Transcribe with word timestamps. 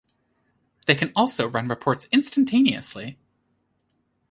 They 0.87 0.95
can 0.95 1.11
also 1.15 1.47
run 1.47 1.67
reports 1.67 2.07
instantaneously. 2.11 3.19